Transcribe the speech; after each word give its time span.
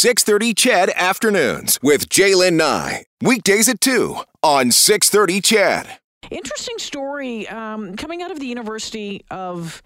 630 0.00 0.54
CHED 0.54 0.90
Afternoons 0.96 1.78
with 1.82 2.08
Jaylen 2.08 2.54
Nye. 2.54 3.04
Weekdays 3.20 3.68
at 3.68 3.82
2 3.82 4.16
on 4.42 4.70
630 4.70 5.42
CHED. 5.42 5.98
Interesting 6.30 6.78
story 6.78 7.46
um, 7.48 7.96
coming 7.96 8.22
out 8.22 8.30
of 8.30 8.40
the 8.40 8.46
University 8.46 9.26
of 9.30 9.82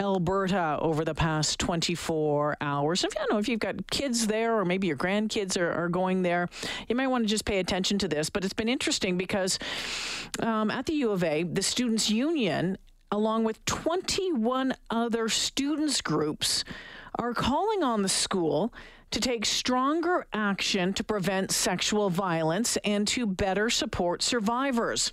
Alberta 0.00 0.78
over 0.80 1.04
the 1.04 1.14
past 1.14 1.58
24 1.58 2.56
hours. 2.62 3.04
If 3.04 3.14
you 3.14 3.18
don't 3.18 3.32
know 3.32 3.38
if 3.38 3.50
you've 3.50 3.60
got 3.60 3.90
kids 3.90 4.28
there 4.28 4.58
or 4.58 4.64
maybe 4.64 4.86
your 4.86 4.96
grandkids 4.96 5.60
are, 5.60 5.70
are 5.70 5.90
going 5.90 6.22
there, 6.22 6.48
you 6.88 6.96
might 6.96 7.08
want 7.08 7.24
to 7.24 7.28
just 7.28 7.44
pay 7.44 7.58
attention 7.58 7.98
to 7.98 8.08
this. 8.08 8.30
But 8.30 8.46
it's 8.46 8.54
been 8.54 8.70
interesting 8.70 9.18
because 9.18 9.58
um, 10.38 10.70
at 10.70 10.86
the 10.86 10.94
U 10.94 11.10
of 11.10 11.22
A, 11.22 11.42
the 11.42 11.62
Students' 11.62 12.08
Union, 12.08 12.78
along 13.12 13.44
with 13.44 13.62
21 13.66 14.72
other 14.88 15.28
students 15.28 16.00
groups, 16.00 16.64
are 17.18 17.34
calling 17.34 17.82
on 17.82 18.00
the 18.00 18.08
school 18.08 18.72
to 19.10 19.20
take 19.20 19.44
stronger 19.44 20.26
action 20.32 20.92
to 20.94 21.04
prevent 21.04 21.50
sexual 21.50 22.10
violence 22.10 22.76
and 22.84 23.06
to 23.08 23.26
better 23.26 23.70
support 23.70 24.22
survivors. 24.22 25.12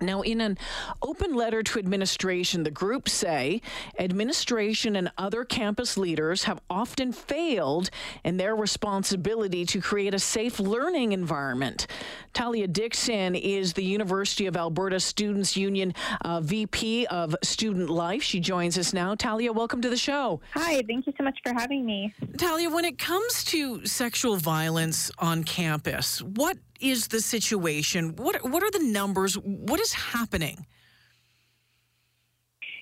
Now, 0.00 0.22
in 0.22 0.40
an 0.40 0.58
open 1.02 1.34
letter 1.34 1.62
to 1.62 1.78
administration, 1.78 2.64
the 2.64 2.70
group 2.70 3.08
say 3.08 3.60
administration 3.98 4.96
and 4.96 5.10
other 5.16 5.44
campus 5.44 5.96
leaders 5.96 6.44
have 6.44 6.60
often 6.68 7.12
failed 7.12 7.90
in 8.24 8.36
their 8.36 8.56
responsibility 8.56 9.64
to 9.66 9.80
create 9.80 10.14
a 10.14 10.18
safe 10.18 10.58
learning 10.58 11.12
environment. 11.12 11.86
Talia 12.32 12.66
Dixon 12.66 13.36
is 13.36 13.74
the 13.74 13.84
University 13.84 14.46
of 14.46 14.56
Alberta 14.56 14.98
Students 14.98 15.56
Union 15.56 15.94
uh, 16.22 16.40
VP 16.40 17.06
of 17.06 17.36
Student 17.42 17.88
Life. 17.88 18.22
She 18.22 18.40
joins 18.40 18.76
us 18.76 18.92
now. 18.92 19.14
Talia, 19.14 19.52
welcome 19.52 19.80
to 19.82 19.88
the 19.88 19.96
show. 19.96 20.40
Hi, 20.54 20.82
thank 20.88 21.06
you 21.06 21.12
so 21.16 21.22
much 21.22 21.38
for 21.44 21.52
having 21.54 21.86
me. 21.86 22.12
Talia, 22.36 22.68
when 22.68 22.84
it 22.84 22.98
comes 22.98 23.44
to 23.44 23.86
sexual 23.86 24.36
violence 24.36 25.10
on 25.18 25.44
campus, 25.44 26.20
what 26.20 26.58
is 26.84 27.08
the 27.08 27.20
situation? 27.20 28.16
What 28.16 28.48
what 28.48 28.62
are 28.62 28.70
the 28.70 28.84
numbers? 28.84 29.34
What 29.34 29.80
is 29.80 29.92
happening? 29.92 30.66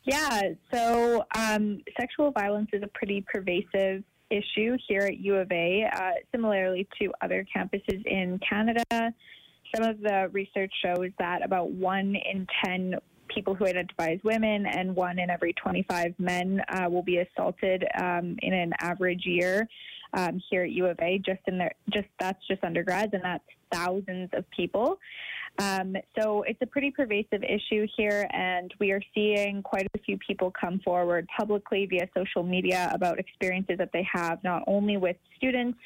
Yeah, 0.05 0.43
so 0.73 1.25
um, 1.37 1.81
sexual 1.99 2.33
violence 2.33 2.71
is 2.73 2.83
a 2.83 2.89
pretty 2.89 3.25
pervasive 3.33 4.03
issue 4.31 4.77
here 4.89 5.03
at 5.03 5.19
U 5.19 5.37
of 5.37 5.53
A, 5.53 5.89
uh, 5.95 6.11
similarly 6.33 6.89
to 7.01 7.13
other 7.21 7.47
campuses 7.55 8.05
in 8.07 8.41
Canada. 8.49 8.83
Some 8.91 9.89
of 9.89 10.01
the 10.01 10.29
research 10.33 10.73
shows 10.85 11.11
that 11.21 11.45
about 11.45 11.71
one 11.71 12.17
in 12.17 12.49
10 12.65 12.97
people 13.29 13.55
who 13.55 13.65
identify 13.65 14.11
as 14.11 14.19
women 14.25 14.67
and 14.67 14.95
one 14.95 15.19
in 15.19 15.31
every 15.31 15.53
25 15.55 16.15
men 16.19 16.61
uh, 16.69 16.89
will 16.91 17.03
be 17.03 17.19
assaulted 17.19 17.85
um, 17.97 18.37
in 18.43 18.53
an 18.53 18.73
average 18.81 19.23
year 19.25 19.69
um, 20.15 20.41
here 20.51 20.65
at 20.65 20.71
U 20.71 20.87
of 20.87 20.99
A. 21.01 21.19
Just 21.25 21.41
in 21.47 21.59
there, 21.59 21.73
just 21.93 22.09
that's 22.19 22.45
just 22.49 22.63
undergrads, 22.65 23.15
and 23.15 23.23
that's 23.23 23.45
thousands 23.73 24.31
of 24.33 24.49
people. 24.51 24.99
Um, 25.59 25.97
so 26.19 26.43
it's 26.43 26.61
a 26.63 26.67
pretty 26.67 26.91
pervasive 26.91 27.43
issue 27.43 27.87
here, 27.97 28.27
and 28.33 28.73
we 28.81 28.91
are 28.91 29.03
seeing 29.15 29.63
quite 29.63 29.87
a 29.95 29.99
few 29.99 30.17
people 30.19 30.51
come 30.59 30.81
forward 30.81 31.29
publicly 31.37 31.87
via 31.87 32.09
social 32.17 32.43
media 32.43 32.91
about 32.95 33.19
experiences 33.19 33.77
that 33.79 33.91
they 33.93 34.07
have, 34.11 34.43
not 34.45 34.63
only 34.67 34.97
with 34.97 35.17
students, 35.37 35.79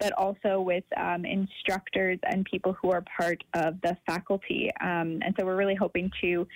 but 0.00 0.12
also 0.14 0.60
with 0.60 0.84
um, 0.96 1.24
instructors 1.24 2.18
and 2.28 2.44
people 2.46 2.76
who 2.82 2.90
are 2.90 3.04
part 3.16 3.44
of 3.54 3.80
the 3.82 3.96
faculty. 4.06 4.70
Um, 4.80 5.20
and 5.22 5.34
so 5.38 5.46
we're 5.46 5.56
really 5.56 5.76
hoping 5.76 6.10
to 6.20 6.46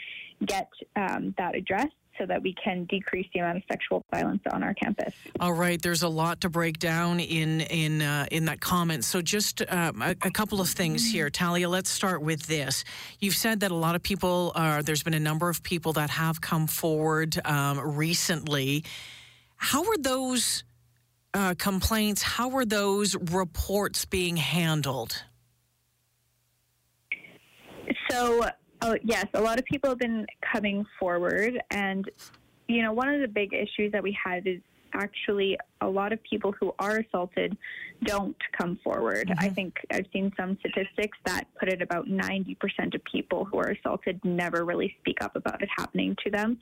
get 0.44 0.68
um, 0.96 1.34
that 1.38 1.54
addressed 1.54 1.94
so 2.18 2.26
that 2.26 2.42
we 2.42 2.54
can 2.54 2.84
decrease 2.84 3.26
the 3.32 3.40
amount 3.40 3.58
of 3.58 3.62
sexual 3.70 4.04
violence 4.12 4.42
on 4.52 4.62
our 4.62 4.74
campus. 4.74 5.14
All 5.40 5.52
right, 5.52 5.80
there's 5.80 6.02
a 6.02 6.08
lot 6.08 6.40
to 6.42 6.48
break 6.48 6.78
down 6.78 7.20
in 7.20 7.60
in 7.62 8.02
uh, 8.02 8.26
in 8.30 8.46
that 8.46 8.60
comment. 8.60 9.04
So 9.04 9.22
just 9.22 9.62
um, 9.68 10.02
a, 10.02 10.10
a, 10.22 10.30
couple 10.30 10.60
of 10.60 10.68
things 10.68 11.10
here, 11.10 11.30
Talia. 11.30 11.68
Let's 11.68 11.90
start 11.90 12.22
with 12.22 12.46
this. 12.46 12.84
You've 13.20 13.36
said 13.36 13.60
that 13.60 13.70
a 13.70 13.74
lot 13.74 13.94
of 13.94 14.02
people 14.02 14.52
are. 14.54 14.82
There's 14.82 15.02
been 15.02 15.14
a 15.14 15.20
number 15.20 15.48
of 15.48 15.62
people 15.62 15.92
that 15.94 16.10
have 16.10 16.40
come 16.40 16.66
forward 16.66 17.38
um, 17.44 17.78
recently. 17.96 18.84
How 19.56 19.82
are 19.84 19.98
those 19.98 20.64
uh, 21.34 21.54
complaints? 21.58 22.22
How 22.22 22.50
are 22.56 22.64
those 22.64 23.16
reports 23.16 24.04
being 24.04 24.36
handled? 24.36 25.22
So 28.10 28.48
Oh, 28.86 28.96
yes. 29.02 29.26
A 29.34 29.40
lot 29.40 29.58
of 29.58 29.64
people 29.64 29.90
have 29.90 29.98
been 29.98 30.24
coming 30.52 30.86
forward. 31.00 31.60
And, 31.72 32.08
you 32.68 32.82
know, 32.82 32.92
one 32.92 33.08
of 33.08 33.20
the 33.20 33.26
big 33.26 33.52
issues 33.52 33.90
that 33.90 34.00
we 34.00 34.16
had 34.24 34.46
is 34.46 34.60
actually 34.94 35.58
a 35.80 35.88
lot 35.88 36.12
of 36.12 36.22
people 36.22 36.52
who 36.58 36.74
are 36.78 36.98
assaulted 36.98 37.56
don't 38.04 38.36
come 38.56 38.78
forward. 38.82 39.28
Mm-hmm. 39.28 39.44
I 39.44 39.48
think 39.50 39.74
I've 39.90 40.06
seen 40.12 40.32
some 40.36 40.56
statistics 40.60 41.18
that 41.24 41.44
put 41.58 41.68
it 41.68 41.82
about 41.82 42.06
90% 42.06 42.56
of 42.94 43.04
people 43.04 43.44
who 43.44 43.58
are 43.58 43.70
assaulted 43.70 44.20
never 44.24 44.64
really 44.64 44.94
speak 45.00 45.22
up 45.22 45.36
about 45.36 45.62
it 45.62 45.68
happening 45.76 46.16
to 46.24 46.30
them. 46.30 46.58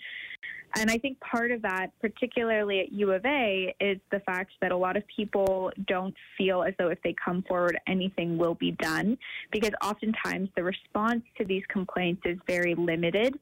And 0.76 0.90
I 0.90 0.98
think 0.98 1.20
part 1.20 1.52
of 1.52 1.62
that, 1.62 1.92
particularly 2.00 2.80
at 2.80 2.92
U 2.92 3.12
of 3.12 3.24
A, 3.24 3.72
is 3.80 3.98
the 4.10 4.18
fact 4.20 4.50
that 4.60 4.72
a 4.72 4.76
lot 4.76 4.96
of 4.96 5.04
people 5.06 5.70
don't 5.86 6.14
feel 6.36 6.64
as 6.64 6.74
though 6.78 6.88
if 6.88 7.00
they 7.02 7.14
come 7.24 7.42
forward, 7.42 7.78
anything 7.86 8.36
will 8.36 8.56
be 8.56 8.72
done, 8.72 9.16
because 9.52 9.70
oftentimes 9.84 10.48
the 10.56 10.64
response 10.64 11.22
to 11.38 11.44
these 11.44 11.62
complaints 11.68 12.22
is 12.24 12.38
very 12.48 12.74
limited, 12.74 13.38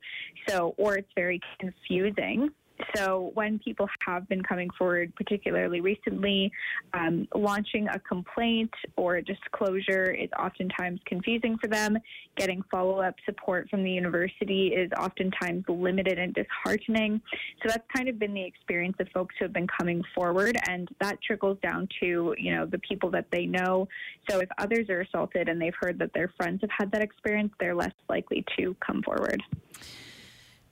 so 0.46 0.74
or 0.76 0.96
it's 0.96 1.08
very 1.16 1.40
confusing. 1.58 2.50
So 2.96 3.30
when 3.34 3.58
people 3.58 3.88
have 4.06 4.28
been 4.28 4.42
coming 4.42 4.70
forward, 4.78 5.14
particularly 5.16 5.80
recently, 5.80 6.50
um, 6.94 7.28
launching 7.34 7.88
a 7.88 7.98
complaint 8.00 8.72
or 8.96 9.16
a 9.16 9.24
disclosure 9.24 10.10
is 10.10 10.28
oftentimes 10.38 11.00
confusing 11.06 11.56
for 11.58 11.68
them. 11.68 11.96
Getting 12.36 12.62
follow-up 12.70 13.14
support 13.24 13.68
from 13.70 13.84
the 13.84 13.90
university 13.90 14.68
is 14.68 14.90
oftentimes 14.98 15.64
limited 15.68 16.18
and 16.18 16.34
disheartening. 16.34 17.20
So 17.62 17.68
that's 17.68 17.86
kind 17.94 18.08
of 18.08 18.18
been 18.18 18.34
the 18.34 18.44
experience 18.44 18.96
of 19.00 19.08
folks 19.08 19.34
who 19.38 19.44
have 19.44 19.52
been 19.52 19.68
coming 19.68 20.02
forward, 20.14 20.56
and 20.68 20.88
that 21.00 21.20
trickles 21.22 21.58
down 21.62 21.88
to 22.00 22.34
you 22.38 22.54
know 22.54 22.66
the 22.66 22.78
people 22.78 23.10
that 23.10 23.26
they 23.30 23.46
know. 23.46 23.88
So 24.28 24.40
if 24.40 24.48
others 24.58 24.88
are 24.88 25.00
assaulted 25.00 25.48
and 25.48 25.60
they've 25.60 25.74
heard 25.78 25.98
that 25.98 26.12
their 26.14 26.32
friends 26.36 26.60
have 26.62 26.70
had 26.70 26.90
that 26.92 27.02
experience, 27.02 27.52
they're 27.60 27.74
less 27.74 27.92
likely 28.08 28.44
to 28.58 28.76
come 28.80 29.02
forward. 29.02 29.42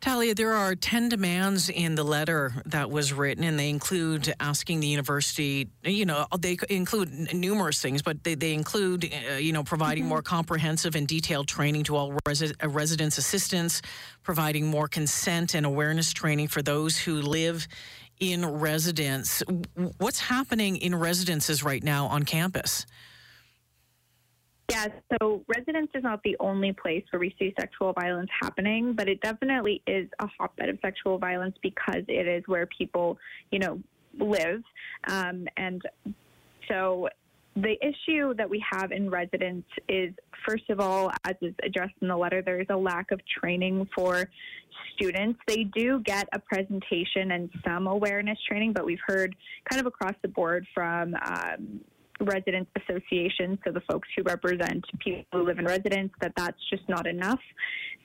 Talia, 0.00 0.34
there 0.34 0.54
are 0.54 0.74
10 0.74 1.10
demands 1.10 1.68
in 1.68 1.94
the 1.94 2.04
letter 2.04 2.54
that 2.64 2.90
was 2.90 3.12
written, 3.12 3.44
and 3.44 3.58
they 3.58 3.68
include 3.68 4.32
asking 4.40 4.80
the 4.80 4.86
university, 4.86 5.68
you 5.84 6.06
know, 6.06 6.26
they 6.38 6.56
include 6.70 7.34
numerous 7.34 7.82
things, 7.82 8.00
but 8.00 8.24
they, 8.24 8.34
they 8.34 8.54
include, 8.54 9.12
uh, 9.30 9.34
you 9.34 9.52
know, 9.52 9.62
providing 9.62 10.04
mm-hmm. 10.04 10.10
more 10.10 10.22
comprehensive 10.22 10.96
and 10.96 11.06
detailed 11.06 11.48
training 11.48 11.84
to 11.84 11.96
all 11.96 12.12
resi- 12.26 12.54
uh, 12.62 12.68
residents' 12.70 13.18
assistants, 13.18 13.82
providing 14.22 14.66
more 14.66 14.88
consent 14.88 15.54
and 15.54 15.66
awareness 15.66 16.14
training 16.14 16.48
for 16.48 16.62
those 16.62 16.96
who 16.96 17.20
live 17.20 17.68
in 18.18 18.46
residence. 18.46 19.42
What's 19.98 20.20
happening 20.20 20.78
in 20.78 20.94
residences 20.94 21.62
right 21.62 21.82
now 21.84 22.06
on 22.06 22.22
campus? 22.22 22.86
Yeah, 24.70 24.86
so 25.20 25.42
residence 25.48 25.90
is 25.94 26.04
not 26.04 26.22
the 26.22 26.36
only 26.38 26.72
place 26.72 27.02
where 27.10 27.18
we 27.18 27.34
see 27.38 27.52
sexual 27.58 27.92
violence 27.92 28.30
happening, 28.40 28.94
but 28.94 29.08
it 29.08 29.20
definitely 29.20 29.82
is 29.88 30.08
a 30.20 30.28
hotbed 30.38 30.68
of 30.68 30.78
sexual 30.80 31.18
violence 31.18 31.56
because 31.60 32.04
it 32.06 32.28
is 32.28 32.44
where 32.46 32.66
people, 32.66 33.18
you 33.50 33.58
know, 33.58 33.80
live. 34.18 34.62
Um, 35.08 35.48
and 35.56 35.82
so 36.68 37.08
the 37.56 37.76
issue 37.84 38.32
that 38.34 38.48
we 38.48 38.64
have 38.70 38.92
in 38.92 39.10
residence 39.10 39.66
is, 39.88 40.14
first 40.46 40.70
of 40.70 40.78
all, 40.78 41.10
as 41.24 41.34
is 41.42 41.54
addressed 41.64 41.94
in 42.00 42.06
the 42.06 42.16
letter, 42.16 42.40
there 42.40 42.60
is 42.60 42.68
a 42.70 42.76
lack 42.76 43.10
of 43.10 43.20
training 43.26 43.88
for 43.92 44.28
students. 44.94 45.40
They 45.48 45.64
do 45.64 46.00
get 46.00 46.28
a 46.32 46.38
presentation 46.38 47.32
and 47.32 47.50
some 47.66 47.88
awareness 47.88 48.38
training, 48.46 48.72
but 48.72 48.84
we've 48.84 49.00
heard 49.04 49.34
kind 49.68 49.80
of 49.80 49.86
across 49.86 50.14
the 50.22 50.28
board 50.28 50.64
from 50.72 51.14
um, 51.26 51.80
residents 52.20 52.70
associations, 52.76 53.58
so 53.64 53.72
the 53.72 53.80
folks 53.82 54.08
who 54.16 54.22
represent 54.22 54.84
people 54.98 55.24
who 55.32 55.42
live 55.44 55.58
in 55.58 55.64
residence, 55.64 56.12
that 56.20 56.32
that's 56.36 56.58
just 56.70 56.88
not 56.88 57.06
enough. 57.06 57.40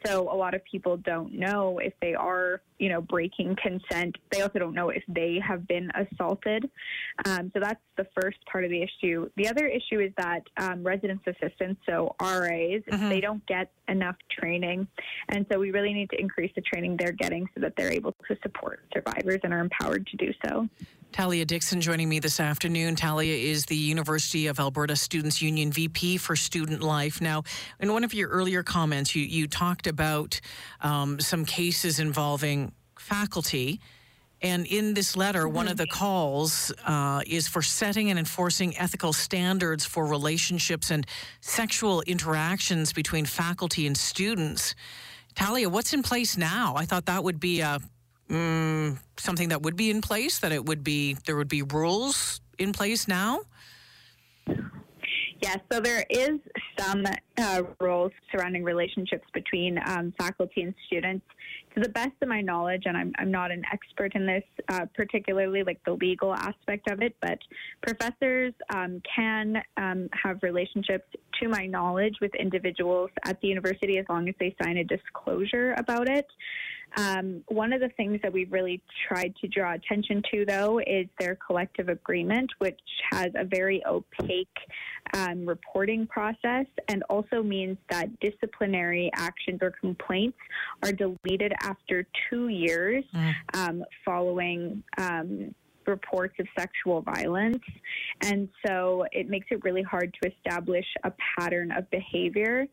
So 0.06 0.32
a 0.32 0.36
lot 0.36 0.54
of 0.54 0.64
people 0.66 0.98
don't 0.98 1.34
know 1.34 1.80
if 1.80 1.94
they 2.00 2.14
are, 2.14 2.62
you 2.78 2.90
know, 2.90 3.02
breaking 3.02 3.56
consent. 3.62 4.16
They 4.32 4.42
also 4.42 4.60
don't 4.60 4.76
know 4.76 4.90
if 4.90 5.04
they 5.08 5.40
have 5.46 5.68
been 5.68 5.92
assaulted. 5.96 6.70
Um, 7.26 7.50
so 7.54 7.60
that's 7.60 7.80
the 7.98 8.06
first 8.20 8.38
part 8.52 8.66
of 8.66 8.70
the 8.70 8.84
issue. 8.84 9.30
The 9.36 9.48
other 9.48 9.66
issue 9.66 10.00
is 10.02 10.12
that 10.18 10.44
um, 10.58 10.84
residence 10.84 11.22
assistants, 11.26 11.82
so 11.88 12.16
RAs, 12.22 12.84
mm-hmm. 12.84 13.10
they 13.10 13.20
don't 13.20 13.46
get 13.48 13.72
enough 13.88 14.16
training, 14.30 14.88
and 15.30 15.46
so 15.52 15.60
we 15.60 15.72
really 15.72 15.94
need 15.94 16.10
to 16.12 16.20
increase 16.20 16.52
the 16.56 16.62
training 16.62 16.98
they're 17.00 17.12
getting 17.12 17.48
so 17.56 17.62
that 17.62 17.74
they're 17.76 17.92
able 17.92 18.14
to 18.28 18.38
support 18.44 18.82
survivors 18.94 19.40
and 19.44 19.54
are 19.54 19.60
empowered 19.60 20.06
to 20.08 20.18
do 20.18 20.32
so. 20.46 20.68
Talia 21.12 21.46
Dixon 21.46 21.82
joining 21.82 22.10
me 22.10 22.20
this 22.20 22.40
afternoon. 22.40 22.96
Talia 22.96 23.36
is 23.36 23.66
the 23.66 23.76
University 23.76 24.48
of 24.48 24.60
Alberta 24.60 24.96
Students 24.96 25.42
Union 25.42 25.72
VP 25.72 26.18
for 26.18 26.36
Student 26.36 26.82
Life. 26.84 27.22
Now, 27.22 27.44
in 27.80 27.94
one 27.94 28.04
of 28.04 28.14
your 28.14 28.30
earlier 28.30 28.64
comments, 28.64 29.16
you, 29.16 29.24
you 29.24 29.48
talked 29.48 29.88
about 29.88 30.42
um, 30.82 31.20
some 31.20 31.46
cases 31.46 32.00
involving 32.00 32.74
faculty 33.00 33.80
And 34.42 34.68
in 34.68 34.94
this 34.94 35.16
letter, 35.18 35.48
one 35.48 35.68
of 35.68 35.78
the 35.78 35.88
calls 35.88 36.72
uh, 36.86 37.22
is 37.26 37.48
for 37.48 37.62
setting 37.62 38.10
and 38.10 38.20
enforcing 38.20 38.78
ethical 38.78 39.14
standards 39.14 39.86
for 39.86 40.06
relationships 40.06 40.92
and 40.92 41.08
sexual 41.42 42.02
interactions 42.02 42.94
between 42.94 43.26
faculty 43.26 43.88
and 43.88 43.98
students. 43.98 44.76
Talia, 45.36 45.70
what's 45.70 45.94
in 45.94 46.04
place 46.04 46.38
now? 46.38 46.76
I 46.78 46.86
thought 46.86 47.06
that 47.08 47.24
would 47.24 47.40
be 47.40 47.62
a, 47.62 47.80
mm, 48.30 48.98
something 49.18 49.50
that 49.50 49.62
would 49.62 49.76
be 49.76 49.90
in 49.90 50.02
place, 50.02 50.40
that 50.40 50.52
it 50.52 50.66
would 50.66 50.84
be, 50.84 51.18
there 51.26 51.36
would 51.36 51.50
be 51.50 51.62
rules 51.62 52.42
in 52.58 52.74
place 52.74 53.08
now? 53.08 53.42
Yes, 55.42 55.60
so 55.72 55.80
there 55.80 56.06
is 56.10 56.40
some 56.80 57.06
uh, 57.38 57.64
rules 57.80 58.12
surrounding 58.32 58.64
relationships 58.64 59.28
between 59.34 59.78
um, 59.86 60.14
faculty 60.18 60.62
and 60.62 60.74
students. 60.88 61.26
To 61.76 61.82
the 61.82 61.90
best 61.90 62.14
of 62.22 62.30
my 62.30 62.40
knowledge, 62.40 62.84
and 62.86 62.96
I'm, 62.96 63.12
I'm 63.20 63.30
not 63.30 63.52
an 63.52 63.62
expert 63.72 64.16
in 64.16 64.26
this, 64.26 64.44
uh, 64.70 64.86
particularly 64.96 65.62
like 65.64 65.80
the 65.86 65.92
legal 65.94 66.34
aspect 66.34 66.90
of 66.90 67.02
it, 67.02 67.16
but 67.22 67.38
professors 67.82 68.54
um, 68.74 69.02
can 69.14 69.62
um, 69.76 70.08
have 70.14 70.42
relationships, 70.42 71.06
to 71.42 71.50
my 71.50 71.66
knowledge, 71.66 72.16
with 72.22 72.34
individuals 72.36 73.10
at 73.26 73.40
the 73.42 73.50
university 73.50 73.98
as 73.98 74.06
long 74.10 74.30
as 74.30 74.36
they 74.40 74.56
sign 74.64 74.78
a 74.78 74.86
disclosure 74.86 75.76
about 75.78 76.08
it. 76.08 76.26
Um, 76.98 77.44
one 77.48 77.74
of 77.74 77.82
the 77.82 77.90
things 77.90 78.20
that 78.24 78.32
we've 78.32 78.52
really 78.52 78.82
tried 79.08 79.36
to 79.42 79.48
draw 79.48 79.74
attention 79.74 80.22
to, 80.32 80.46
though, 80.46 80.80
is 80.80 81.08
their 81.20 81.38
collective 81.46 81.90
agreement, 81.90 82.50
which 82.60 82.80
has 83.12 83.28
a 83.36 83.44
very 83.44 83.84
opaque 83.86 84.48
um, 85.14 85.46
reporting 85.46 86.08
process 86.08 86.66
and 86.88 87.04
also 87.10 87.44
means 87.44 87.78
that 87.90 88.08
disciplinary 88.20 89.12
actions 89.16 89.60
or 89.62 89.72
complaints 89.72 90.38
are 90.84 90.92
deleted 90.92 91.54
after 91.62 92.08
two 92.30 92.48
years 92.48 93.04
mm. 93.14 93.34
um, 93.54 93.84
following 94.04 94.84
um, 94.98 95.54
reports 95.88 96.36
of 96.40 96.48
sexual 96.58 97.02
violence. 97.02 97.64
And 98.22 98.50
so 98.66 99.06
it 99.12 99.30
makes 99.30 99.48
it 99.52 99.64
really 99.64 99.84
hard 99.84 100.16
to 100.22 100.32
establish 100.32 100.86
a 101.04 101.12
pattern 101.38 101.72
of 101.72 101.90
behavior. 101.92 102.66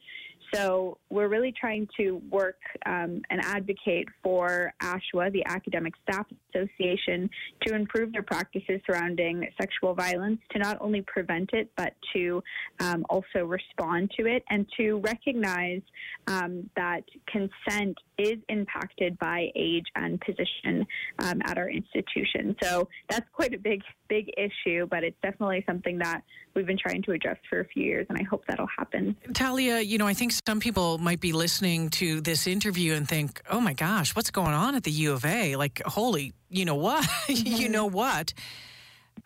So 0.55 0.99
we're 1.09 1.29
really 1.29 1.53
trying 1.53 1.89
to 1.97 2.21
work 2.31 2.59
um, 2.85 3.23
and 3.31 3.41
advocate 3.43 4.09
for 4.23 4.73
ASHWA, 4.83 5.33
the 5.33 5.45
Academic 5.47 5.95
Staff 6.03 6.27
Association, 6.55 7.29
to 7.67 7.75
improve 7.75 8.13
their 8.13 8.23
practices 8.23 8.81
surrounding 8.87 9.49
sexual 9.61 9.95
violence, 9.95 10.41
to 10.53 10.59
not 10.59 10.79
only 10.81 11.03
prevent 11.03 11.51
it, 11.53 11.71
but 11.77 11.95
to 12.15 12.43
um, 12.81 13.05
also 13.09 13.45
respond 13.45 14.11
to 14.19 14.27
it 14.27 14.43
and 14.51 14.67
to 14.77 14.97
recognize 14.99 15.83
um, 16.27 16.69
that 16.77 17.03
consent 17.27 17.97
is 18.19 18.39
impacted 18.49 19.19
by 19.19 19.49
age 19.57 19.87
and 19.97 20.21
position 20.21 20.87
um, 21.21 21.41
at 21.45 21.59
our 21.59 21.69
institution. 21.69 22.55
So 22.63 22.89
that's 23.09 23.27
quite 23.33 23.55
a 23.55 23.59
big, 23.59 23.83
big 24.09 24.31
issue, 24.37 24.87
but 24.87 25.03
it's 25.05 25.17
definitely 25.23 25.65
something 25.67 25.99
that 25.99 26.23
we've 26.55 26.67
been 26.67 26.79
trying 26.79 27.03
to 27.03 27.13
address 27.13 27.39
for 27.49 27.61
a 27.61 27.65
few 27.65 27.83
years, 27.83 28.07
and 28.09 28.19
I 28.19 28.23
hope 28.25 28.45
that'll 28.47 28.69
happen. 28.79 29.17
Talia, 29.35 29.81
you 29.81 29.99
know, 29.99 30.07
I 30.07 30.15
think 30.15 30.33
some 30.47 30.61
people 30.61 30.99
might 30.99 31.21
be 31.21 31.33
listening 31.33 31.91
to 31.91 32.21
this 32.21 32.47
interview 32.47 32.95
and 32.95 33.09
think, 33.09 33.41
oh 33.51 33.61
my 33.61 33.73
gosh, 33.73 34.15
what's 34.15 34.31
going 34.31 34.55
on 34.55 34.75
at 34.75 34.85
the 34.85 34.91
U 34.91 35.13
of 35.13 35.25
A? 35.25 35.57
Like, 35.57 35.83
holy, 35.85 36.33
you 36.53 36.65
know 36.65 36.75
what? 36.77 37.05
Mm-hmm. 37.33 37.63
you 37.63 37.69
know 37.69 37.87
what? 37.87 38.35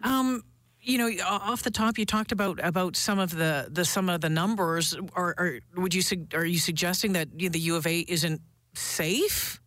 Um, 0.03 0.45
you 0.81 0.99
know, 0.99 1.11
off 1.25 1.63
the 1.63 1.71
top, 1.71 1.99
you 1.99 2.07
talked 2.07 2.31
about 2.31 2.61
about 2.63 2.95
some 2.95 3.19
of 3.19 3.35
the, 3.35 3.69
the 3.71 3.85
some 3.85 4.09
of 4.09 4.21
the 4.21 4.29
numbers. 4.29 4.95
Are, 5.15 5.35
are 5.37 5.59
would 5.77 5.95
you 5.95 6.03
are 6.35 6.45
you 6.45 6.59
suggesting 6.59 7.15
that 7.15 7.37
the 7.37 7.59
U 7.59 7.77
of 7.77 7.87
A 7.87 8.01
isn't 8.01 8.41
safe? 8.75 9.61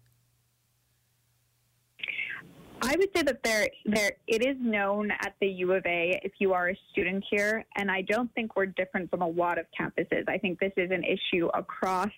I 2.82 2.96
would 2.98 3.10
say 3.16 3.24
that 3.24 3.44
there, 3.44 3.68
there, 3.86 4.12
it 4.28 4.46
is 4.46 4.56
known 4.60 5.12
at 5.12 5.34
the 5.42 5.48
U 5.48 5.74
of 5.74 5.86
A 5.86 6.20
if 6.24 6.34
you 6.40 6.54
are 6.54 6.70
a 6.70 6.80
student 6.92 7.24
here, 7.30 7.66
and 7.76 7.92
I 7.92 8.02
don't 8.04 8.34
think 8.34 8.56
we're 8.56 8.68
different 8.68 9.10
from 9.10 9.22
a 9.22 9.28
lot 9.28 9.58
of 9.58 9.66
campuses. 9.78 10.28
I 10.28 10.38
think 10.38 10.60
this 10.60 10.72
is 10.78 10.90
an 10.92 11.04
issue 11.04 11.48
across 11.54 12.10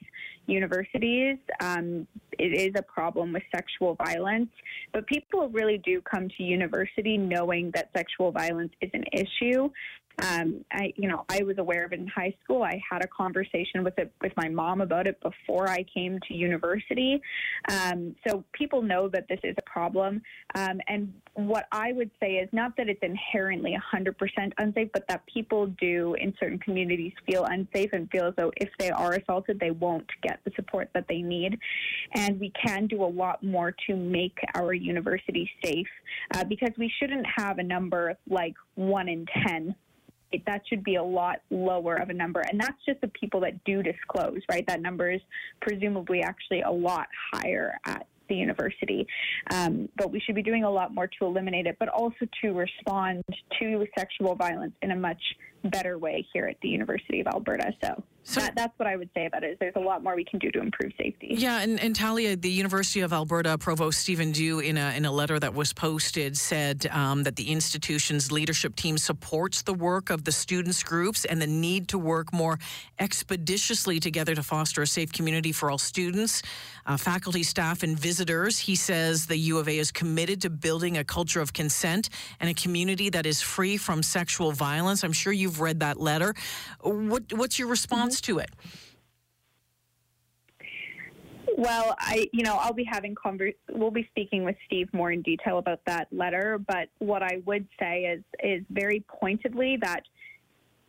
universities. 0.46 1.38
Um, 1.60 2.08
it 2.38 2.54
is 2.54 2.74
a 2.76 2.82
problem 2.82 3.34
with 3.34 3.44
sexual 3.54 3.96
violence, 3.96 4.50
but 4.94 5.08
people 5.08 5.50
really 5.50 5.80
do 5.80 6.02
come 6.02 6.28
to 6.38 6.44
university 6.44 7.18
knowing 7.18 7.72
that 7.74 7.90
sexual 7.96 8.32
violence 8.32 8.72
is 8.82 8.92
an 8.94 9.04
issue. 9.14 9.70
Um, 10.20 10.66
I, 10.72 10.94
you 10.96 11.08
know, 11.08 11.26
I 11.30 11.44
was 11.44 11.58
aware 11.58 11.86
of 11.86 11.94
it 11.94 12.00
in 12.00 12.08
high 12.08 12.36
school. 12.44 12.64
I 12.64 12.82
had 12.90 13.04
a 13.04 13.08
conversation 13.08 13.84
with 13.84 13.98
it 13.98 14.12
with 14.22 14.34
my 14.38 14.50
mom 14.50 14.82
about 14.82 15.08
it 15.08 15.20
before 15.22 15.70
I 15.70 15.86
came 15.94 16.20
to 16.28 16.34
university. 16.34 17.22
Um, 17.70 18.16
so 18.28 18.44
people 18.54 18.82
know 18.82 19.10
that 19.10 19.28
this 19.30 19.40
is 19.44 19.56
a 19.58 19.70
problem. 19.70 20.22
Um, 20.56 20.82
and 20.88 21.14
what 21.34 21.66
I 21.72 21.94
would 21.94 22.12
say 22.20 22.34
is 22.34 22.50
not 22.52 22.76
that 22.78 22.90
it's 22.90 23.02
inherently 23.02 23.78
100% 23.94 24.52
unsafe, 24.58 24.90
but 24.94 25.08
that 25.08 25.26
people 25.26 25.68
do 25.80 26.16
in 26.16 26.34
certain 26.40 26.60
communities 26.60 27.14
feel 27.26 27.46
unsafe 27.46 27.92
and 27.94 28.10
feel 28.12 28.26
as 28.26 28.34
though 28.36 28.52
if 28.58 28.70
they 28.80 28.90
are 28.90 29.14
assaulted, 29.14 29.60
they 29.60 29.72
won't 29.72 30.10
get 30.22 30.40
the 30.44 30.52
support 30.56 30.90
that 30.94 31.06
they 31.08 31.22
need. 31.22 31.58
And 32.14 32.40
we 32.40 32.52
can 32.52 32.88
do 32.88 33.04
a 33.04 33.06
lot 33.06 33.44
more 33.44 33.74
to 33.88 33.96
make 33.96 34.38
our 34.56 34.74
university 34.74 35.50
safe 35.64 35.88
uh, 36.36 36.44
because 36.44 36.72
we 36.78 36.92
shouldn't 37.00 37.26
have 37.38 37.60
a 37.60 37.64
number 37.64 38.18
like 38.28 38.56
one 38.76 39.08
in 39.08 39.26
10 39.46 39.76
that 40.46 40.62
should 40.68 40.84
be 40.84 40.96
a 40.96 41.04
lot 41.04 41.42
lower 41.50 41.96
of 41.96 42.10
a 42.10 42.14
number. 42.14 42.42
And 42.42 42.60
that's 42.60 42.78
just 42.86 43.02
the 43.02 43.08
people 43.10 43.40
that 43.42 43.64
do 43.64 43.84
disclose, 43.84 44.40
right? 44.50 44.66
That 44.68 44.82
number 44.82 45.12
is 45.12 45.22
presumably 45.62 46.22
actually 46.22 46.62
a 46.62 46.72
lot 46.72 47.08
higher 47.34 47.78
at 47.86 48.08
the 48.30 48.36
university. 48.36 49.06
Um, 49.52 49.90
but 49.98 50.12
we 50.12 50.20
should 50.22 50.36
be 50.36 50.44
doing 50.44 50.64
a 50.64 50.70
lot 50.70 50.94
more 50.94 51.08
to 51.08 51.26
eliminate 51.26 51.68
it, 51.68 51.76
but 51.80 51.90
also 51.90 52.26
to 52.42 52.54
respond 52.54 53.24
to 53.60 53.86
sexual 53.98 54.36
violence 54.36 54.74
in 54.82 54.92
a 54.92 54.96
much 54.96 55.22
better 55.66 55.98
way 55.98 56.26
here 56.34 56.46
at 56.46 56.56
the 56.62 56.70
University 56.70 57.20
of 57.20 57.28
Alberta. 57.28 57.74
So, 57.84 58.02
so 58.24 58.40
that, 58.40 58.54
that's 58.56 58.78
what 58.78 58.88
I 58.88 58.96
would 58.96 59.10
say 59.16 59.26
about 59.26 59.44
it. 59.44 59.52
Is 59.52 59.58
there's 59.60 59.76
a 59.76 59.80
lot 59.80 60.04
more 60.04 60.16
we 60.16 60.24
can 60.24 60.40
do 60.40 60.52
to 60.52 60.60
improve 60.60 60.92
safety. 60.98 61.30
Yeah, 61.32 61.62
and, 61.62 61.80
and 61.80 61.96
Talia, 61.96 62.36
the 62.36 62.52
University 62.52 63.00
of 63.00 63.14
Alberta 63.14 63.58
Provost 63.58 64.00
Steven 64.00 64.32
Dew, 64.32 64.60
in 64.60 64.78
a 64.78 64.96
in 64.96 65.06
a 65.06 65.12
letter 65.12 65.40
that 65.40 65.54
was 65.54 65.74
posted, 65.74 66.38
said 66.38 66.88
um, 66.92 67.24
that 67.24 67.36
the 67.36 67.50
institution's 67.50 68.32
leadership 68.32 68.76
team 68.76 68.98
supports 68.98 69.64
the 69.64 69.74
work 69.74 70.10
of 70.10 70.24
the 70.24 70.32
students 70.32 70.84
groups 70.84 71.26
and 71.26 71.42
the 71.42 71.48
need 71.48 71.88
to 71.88 71.98
work 71.98 72.32
more 72.32 72.60
expeditiously 73.00 74.00
together 74.00 74.36
to 74.36 74.44
foster 74.44 74.82
a 74.84 74.88
safe 74.88 75.12
community 75.12 75.52
for 75.52 75.72
all 75.72 75.80
students, 75.80 76.44
uh, 76.86 76.98
faculty, 76.98 77.42
staff, 77.42 77.82
and 77.82 77.98
visitors. 78.00 78.60
He 78.60 78.76
says 78.76 79.26
the 79.26 79.38
U 79.38 79.58
of 79.58 79.68
A 79.68 79.78
is 79.80 79.92
committed 79.92 80.42
to 80.42 80.50
building 80.50 80.98
a 80.98 81.04
culture 81.04 81.42
of 81.42 81.54
consent 81.54 82.10
and 82.40 82.50
a 82.50 82.54
community 82.54 83.10
that 83.10 83.26
is 83.26 83.42
free 83.42 83.78
from 83.78 84.04
sexual 84.04 84.52
violence. 84.52 85.04
I'm 85.04 85.14
sure 85.14 85.34
you've 85.34 85.60
read 85.60 85.80
that 85.80 86.00
letter. 86.00 86.36
What 86.82 87.34
what's 87.34 87.58
your 87.58 87.68
response? 87.68 88.11
Response 88.12 88.22
to 88.22 88.40
it? 88.40 88.52
Well, 91.58 91.96
I, 92.00 92.28
you 92.32 92.44
know, 92.44 92.56
I'll 92.56 92.74
be 92.74 92.86
having 92.90 93.14
conver- 93.14 93.56
we'll 93.70 93.92
be 93.92 94.08
speaking 94.12 94.44
with 94.44 94.56
Steve 94.66 94.88
more 94.94 95.12
in 95.12 95.22
detail 95.22 95.58
about 95.58 95.80
that 95.86 96.08
letter. 96.12 96.58
But 96.58 96.90
what 97.00 97.22
I 97.22 97.42
would 97.46 97.68
say 97.80 98.04
is 98.04 98.24
is 98.44 98.64
very 98.70 99.04
pointedly 99.08 99.78
that 99.82 100.04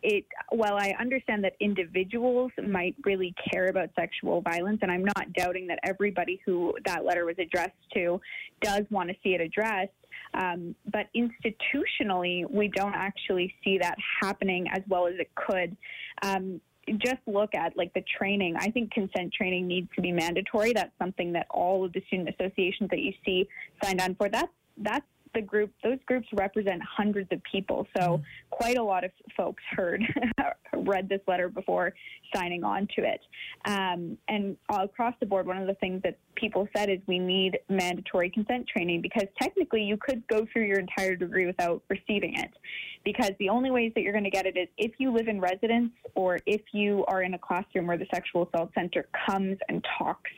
it. 0.01 0.25
While 0.49 0.75
I 0.75 0.93
understand 0.99 1.43
that 1.43 1.53
individuals 1.59 2.51
might 2.65 2.95
really 3.05 3.35
care 3.51 3.67
about 3.67 3.89
sexual 3.99 4.41
violence, 4.41 4.79
and 4.81 4.91
I'm 4.91 5.03
not 5.03 5.33
doubting 5.33 5.67
that 5.67 5.79
everybody 5.83 6.39
who 6.45 6.73
that 6.85 7.05
letter 7.05 7.25
was 7.25 7.35
addressed 7.37 7.71
to 7.95 8.19
does 8.61 8.83
want 8.89 9.09
to 9.09 9.15
see 9.21 9.35
it 9.35 9.41
addressed. 9.41 9.91
Um, 10.33 10.75
but 10.91 11.07
institutionally, 11.15 12.49
we 12.49 12.67
don't 12.69 12.95
actually 12.95 13.53
see 13.63 13.77
that 13.79 13.95
happening 14.21 14.65
as 14.71 14.81
well 14.87 15.07
as 15.07 15.15
it 15.19 15.29
could. 15.35 15.75
Um, 16.23 16.61
just 16.97 17.21
look 17.27 17.55
at 17.55 17.75
like 17.77 17.93
the 17.93 18.03
training. 18.17 18.55
I 18.57 18.69
think 18.69 18.91
consent 18.91 19.33
training 19.33 19.67
needs 19.67 19.87
to 19.95 20.01
be 20.01 20.11
mandatory. 20.11 20.73
That's 20.73 20.91
something 20.99 21.31
that 21.33 21.47
all 21.49 21.85
of 21.85 21.93
the 21.93 22.03
student 22.07 22.29
associations 22.29 22.89
that 22.89 22.99
you 22.99 23.13
see 23.25 23.47
signed 23.81 24.01
on 24.01 24.15
for. 24.15 24.29
That's 24.29 24.51
that's 24.77 25.05
the 25.33 25.41
group, 25.41 25.71
those 25.83 25.99
groups 26.05 26.27
represent 26.33 26.81
hundreds 26.81 27.29
of 27.31 27.41
people. 27.49 27.87
So 27.97 28.03
mm-hmm. 28.03 28.23
quite 28.49 28.77
a 28.77 28.83
lot 28.83 29.03
of 29.03 29.11
folks 29.35 29.63
heard, 29.71 30.03
read 30.75 31.09
this 31.09 31.21
letter 31.27 31.49
before 31.49 31.93
signing 32.33 32.63
on 32.63 32.87
to 32.95 33.03
it. 33.03 33.21
Um, 33.65 34.17
and 34.27 34.57
across 34.69 35.13
the 35.19 35.25
board, 35.25 35.45
one 35.45 35.57
of 35.57 35.67
the 35.67 35.75
things 35.75 36.01
that 36.03 36.17
people 36.35 36.67
said 36.75 36.89
is 36.89 36.99
we 37.07 37.19
need 37.19 37.59
mandatory 37.69 38.29
consent 38.29 38.67
training 38.67 39.01
because 39.01 39.27
technically 39.41 39.83
you 39.83 39.97
could 39.97 40.27
go 40.27 40.45
through 40.51 40.65
your 40.65 40.79
entire 40.79 41.15
degree 41.15 41.45
without 41.45 41.81
receiving 41.89 42.37
it. 42.37 42.51
Because 43.03 43.31
the 43.39 43.49
only 43.49 43.69
ways 43.69 43.91
that 43.95 44.01
you're 44.01 44.13
going 44.13 44.23
to 44.23 44.29
get 44.29 44.45
it 44.45 44.57
is 44.57 44.67
if 44.77 44.93
you 44.97 45.11
live 45.11 45.27
in 45.27 45.39
residence 45.39 45.91
or 46.15 46.39
if 46.45 46.61
you 46.71 47.03
are 47.07 47.21
in 47.21 47.33
a 47.33 47.39
classroom 47.39 47.87
where 47.87 47.97
the 47.97 48.07
sexual 48.13 48.47
assault 48.47 48.71
center 48.73 49.07
comes 49.25 49.57
and 49.69 49.85
talks. 49.97 50.31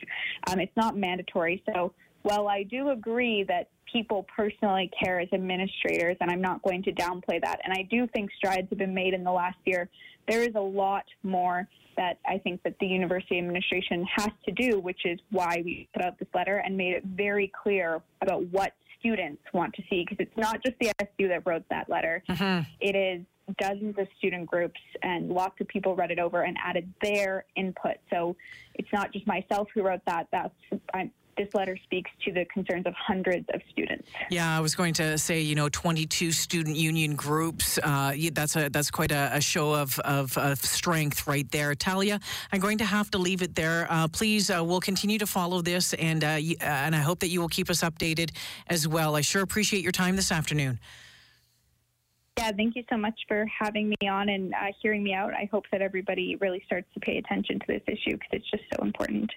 Um, 0.48 0.60
it's 0.60 0.76
not 0.76 0.96
mandatory. 0.96 1.62
So 1.72 1.92
while 2.26 2.48
I 2.48 2.64
do 2.64 2.90
agree 2.90 3.44
that 3.44 3.68
people 3.90 4.26
personally 4.34 4.90
care 5.00 5.20
as 5.20 5.28
administrators, 5.32 6.16
and 6.20 6.28
I'm 6.28 6.40
not 6.40 6.60
going 6.62 6.82
to 6.82 6.92
downplay 6.92 7.40
that, 7.40 7.60
and 7.62 7.72
I 7.72 7.82
do 7.82 8.08
think 8.08 8.32
strides 8.36 8.68
have 8.68 8.78
been 8.78 8.94
made 8.94 9.14
in 9.14 9.22
the 9.22 9.30
last 9.30 9.58
year, 9.64 9.88
there 10.26 10.42
is 10.42 10.56
a 10.56 10.60
lot 10.60 11.04
more 11.22 11.68
that 11.96 12.18
I 12.26 12.38
think 12.38 12.64
that 12.64 12.74
the 12.80 12.86
university 12.86 13.38
administration 13.38 14.04
has 14.16 14.30
to 14.44 14.50
do, 14.50 14.80
which 14.80 15.06
is 15.06 15.20
why 15.30 15.62
we 15.64 15.88
put 15.94 16.04
out 16.04 16.18
this 16.18 16.26
letter 16.34 16.56
and 16.58 16.76
made 16.76 16.94
it 16.94 17.04
very 17.04 17.52
clear 17.62 18.02
about 18.20 18.44
what 18.46 18.72
students 18.98 19.42
want 19.54 19.72
to 19.74 19.82
see 19.88 20.04
because 20.04 20.18
it's 20.18 20.36
not 20.36 20.60
just 20.64 20.76
the 20.80 20.90
SU 21.00 21.28
that 21.28 21.46
wrote 21.46 21.62
that 21.70 21.88
letter. 21.88 22.24
Mm-hmm. 22.28 22.68
It 22.80 22.96
is 22.96 23.24
dozens 23.58 23.96
of 23.98 24.08
student 24.18 24.46
groups 24.46 24.80
and 25.04 25.28
lots 25.28 25.60
of 25.60 25.68
people 25.68 25.94
read 25.94 26.10
it 26.10 26.18
over 26.18 26.42
and 26.42 26.56
added 26.62 26.92
their 27.00 27.44
input. 27.54 27.98
So 28.10 28.34
it's 28.74 28.92
not 28.92 29.12
just 29.12 29.28
myself 29.28 29.68
who 29.72 29.82
wrote 29.82 30.00
that. 30.06 30.26
That's 30.32 30.52
I'm, 30.92 31.12
this 31.36 31.48
letter 31.54 31.76
speaks 31.84 32.10
to 32.24 32.32
the 32.32 32.44
concerns 32.46 32.86
of 32.86 32.94
hundreds 32.94 33.46
of 33.52 33.60
students. 33.70 34.08
Yeah, 34.30 34.56
I 34.56 34.60
was 34.60 34.74
going 34.74 34.94
to 34.94 35.18
say, 35.18 35.40
you 35.40 35.54
know, 35.54 35.68
22 35.68 36.32
student 36.32 36.76
union 36.76 37.14
groups. 37.14 37.78
Uh, 37.82 38.14
that's 38.32 38.56
a 38.56 38.68
that's 38.68 38.90
quite 38.90 39.12
a, 39.12 39.30
a 39.32 39.40
show 39.40 39.74
of, 39.74 39.98
of, 40.00 40.36
of, 40.38 40.58
strength 40.58 41.26
right 41.26 41.50
there. 41.50 41.74
Talia, 41.74 42.18
I'm 42.52 42.60
going 42.60 42.78
to 42.78 42.84
have 42.84 43.10
to 43.12 43.18
leave 43.18 43.42
it 43.42 43.54
there. 43.54 43.86
Uh, 43.90 44.08
please, 44.08 44.50
uh, 44.50 44.62
we'll 44.64 44.80
continue 44.80 45.18
to 45.18 45.26
follow 45.26 45.62
this, 45.62 45.94
and 45.94 46.24
uh, 46.24 46.38
y- 46.38 46.56
and 46.60 46.94
I 46.94 47.00
hope 47.00 47.20
that 47.20 47.28
you 47.28 47.40
will 47.40 47.48
keep 47.48 47.70
us 47.70 47.82
updated 47.82 48.30
as 48.68 48.88
well. 48.88 49.16
I 49.16 49.20
sure 49.20 49.42
appreciate 49.42 49.82
your 49.82 49.92
time 49.92 50.16
this 50.16 50.32
afternoon. 50.32 50.80
Yeah, 52.38 52.52
thank 52.52 52.76
you 52.76 52.84
so 52.90 52.98
much 52.98 53.18
for 53.28 53.46
having 53.46 53.88
me 53.88 54.08
on 54.08 54.28
and 54.28 54.52
uh, 54.52 54.66
hearing 54.82 55.02
me 55.02 55.14
out. 55.14 55.32
I 55.32 55.48
hope 55.50 55.64
that 55.72 55.80
everybody 55.80 56.36
really 56.36 56.62
starts 56.66 56.86
to 56.92 57.00
pay 57.00 57.16
attention 57.16 57.58
to 57.60 57.66
this 57.66 57.82
issue 57.86 58.12
because 58.12 58.28
it's 58.32 58.50
just 58.50 58.64
so 58.74 58.84
important. 58.84 59.30